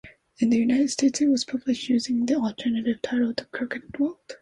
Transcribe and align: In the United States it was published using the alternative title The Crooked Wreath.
In 0.39 0.49
the 0.49 0.57
United 0.57 0.89
States 0.89 1.21
it 1.21 1.27
was 1.27 1.45
published 1.45 1.87
using 1.87 2.25
the 2.25 2.33
alternative 2.33 3.03
title 3.03 3.35
The 3.37 3.45
Crooked 3.45 3.83
Wreath. 3.99 4.31